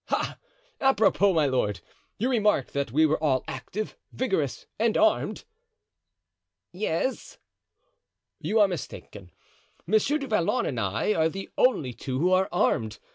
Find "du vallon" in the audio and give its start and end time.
10.17-10.65